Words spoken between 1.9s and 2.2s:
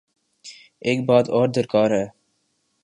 ہے۔